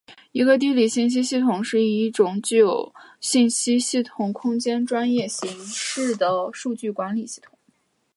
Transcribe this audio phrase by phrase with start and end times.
[0.31, 7.55] 一个地理信息系统是一种具有信息系统空间专业形式的数据管理系统。